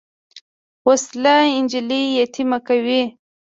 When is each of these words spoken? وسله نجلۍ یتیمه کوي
وسله 0.87 1.35
نجلۍ 1.63 2.03
یتیمه 2.19 2.59
کوي 2.67 3.01